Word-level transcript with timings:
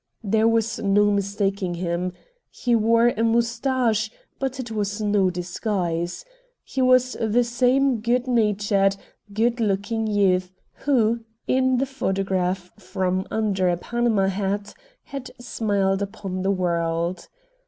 There 0.23 0.47
was 0.47 0.79
no 0.79 1.11
mistaking 1.11 1.75
him. 1.75 2.13
He 2.49 2.75
wore 2.75 3.09
a 3.09 3.23
mustache, 3.23 4.09
but 4.39 4.59
it 4.59 4.71
was 4.71 4.99
no 4.99 5.29
disguise. 5.29 6.25
He 6.63 6.81
was 6.81 7.15
the 7.21 7.43
same 7.43 7.99
good 8.01 8.25
natured, 8.27 8.95
good 9.31 9.59
looking 9.59 10.07
youth 10.07 10.55
who, 10.73 11.19
in 11.45 11.77
the 11.77 11.85
photograph 11.85 12.71
from 12.79 13.27
under 13.29 13.69
a 13.69 13.77
Panama 13.77 14.25
hat, 14.25 14.73
had 15.03 15.29
smiled 15.39 16.01
upon 16.01 16.41
the 16.41 16.49
world. 16.49 17.27